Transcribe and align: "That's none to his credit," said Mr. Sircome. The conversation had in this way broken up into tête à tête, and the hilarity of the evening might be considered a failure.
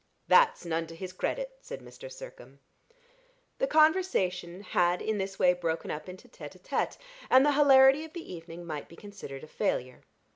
"That's 0.27 0.65
none 0.65 0.87
to 0.87 0.95
his 0.95 1.13
credit," 1.13 1.51
said 1.61 1.79
Mr. 1.79 2.11
Sircome. 2.11 2.57
The 3.59 3.67
conversation 3.67 4.61
had 4.61 4.99
in 4.99 5.19
this 5.19 5.37
way 5.37 5.53
broken 5.53 5.91
up 5.91 6.09
into 6.09 6.27
tête 6.27 6.57
à 6.59 6.59
tête, 6.59 6.97
and 7.29 7.45
the 7.45 7.51
hilarity 7.53 8.03
of 8.03 8.13
the 8.13 8.33
evening 8.33 8.65
might 8.65 8.89
be 8.89 8.95
considered 8.95 9.43
a 9.43 9.47
failure. 9.47 10.01